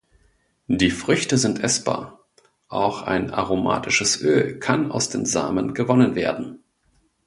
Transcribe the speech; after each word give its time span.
Die 0.65 0.89
Früchte 0.89 1.37
sind 1.37 1.59
essbar, 1.63 2.25
auch 2.69 3.03
ein 3.03 3.29
aromatisches 3.29 4.19
Öl 4.19 4.57
kann 4.57 4.91
aus 4.91 5.09
den 5.09 5.27
Samen 5.27 5.75
gewonnen 5.75 6.15
werden. 6.15 6.63